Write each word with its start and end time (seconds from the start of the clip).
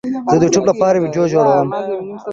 زه 0.31 0.35
د 0.39 0.43
یوټیوب 0.45 0.65
لپاره 0.71 0.97
ویډیو 1.03 1.31
جوړوم 1.33 1.67